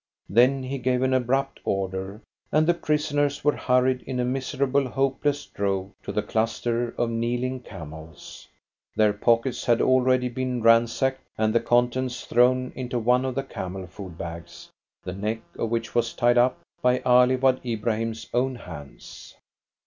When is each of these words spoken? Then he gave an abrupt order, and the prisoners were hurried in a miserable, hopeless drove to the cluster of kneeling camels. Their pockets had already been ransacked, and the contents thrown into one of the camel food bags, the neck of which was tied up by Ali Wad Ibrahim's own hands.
Then 0.27 0.63
he 0.63 0.79
gave 0.79 1.03
an 1.03 1.13
abrupt 1.13 1.59
order, 1.63 2.23
and 2.51 2.65
the 2.65 2.73
prisoners 2.73 3.43
were 3.43 3.55
hurried 3.55 4.01
in 4.01 4.19
a 4.19 4.25
miserable, 4.25 4.87
hopeless 4.89 5.45
drove 5.45 5.91
to 6.01 6.11
the 6.11 6.23
cluster 6.23 6.89
of 6.97 7.11
kneeling 7.11 7.59
camels. 7.59 8.47
Their 8.95 9.13
pockets 9.13 9.63
had 9.65 9.79
already 9.79 10.27
been 10.27 10.63
ransacked, 10.63 11.21
and 11.37 11.53
the 11.53 11.59
contents 11.59 12.25
thrown 12.25 12.71
into 12.75 12.97
one 12.97 13.23
of 13.25 13.35
the 13.35 13.43
camel 13.43 13.85
food 13.85 14.17
bags, 14.17 14.71
the 15.03 15.13
neck 15.13 15.41
of 15.55 15.69
which 15.69 15.93
was 15.93 16.13
tied 16.13 16.35
up 16.39 16.59
by 16.81 17.01
Ali 17.01 17.35
Wad 17.35 17.63
Ibrahim's 17.63 18.27
own 18.33 18.55
hands. 18.55 19.35